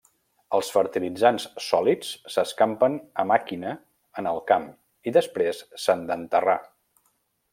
Els 0.57 0.69
fertilitzants 0.75 1.43
sòlids 1.65 2.13
s'escampen 2.35 2.97
a 3.23 3.27
màquina 3.33 3.75
en 4.23 4.31
el 4.33 4.43
camp 4.53 4.67
i 5.11 5.15
després 5.21 5.63
s'han 5.85 6.03
d'enterrar. 6.09 6.57